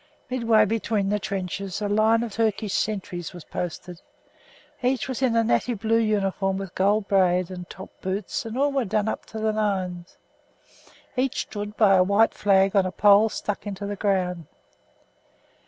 Midway 0.31 0.65
between 0.65 1.09
the 1.09 1.19
trenches 1.19 1.79
a 1.79 1.87
line 1.87 2.23
of 2.23 2.31
Turkish 2.33 2.73
sentries 2.73 3.35
were 3.35 3.41
posted. 3.51 4.01
Each 4.81 5.07
was 5.07 5.21
in 5.21 5.35
a 5.35 5.43
natty 5.43 5.75
blue 5.75 5.99
uniform 5.99 6.57
with 6.57 6.73
gold 6.73 7.07
braid, 7.07 7.51
and 7.51 7.69
top 7.69 7.91
boots, 8.01 8.43
and 8.43 8.57
all 8.57 8.71
were 8.71 8.83
done 8.85 9.07
"up 9.07 9.27
to 9.27 9.37
the 9.37 9.53
nines." 9.53 10.17
Each 11.15 11.41
stood 11.41 11.77
by 11.77 11.93
a 11.97 12.03
white 12.03 12.33
flag 12.33 12.75
on 12.75 12.87
a 12.87 12.91
pole 12.91 13.29
stuck 13.29 13.67
in 13.67 13.75
the 13.75 13.95
ground. 13.95 14.47